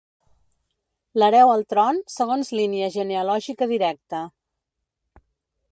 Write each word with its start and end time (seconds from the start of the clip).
L'hereu 1.21 1.51
al 1.55 1.61
tron 1.73 1.99
segons 2.15 2.49
línia 2.61 2.89
genealògica 2.97 3.67
directa. 3.75 4.25